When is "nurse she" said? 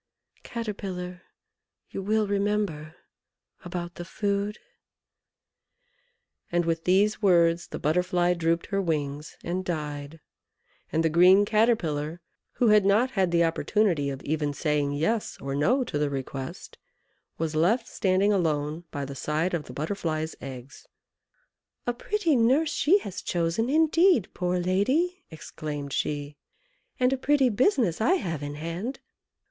22.35-22.97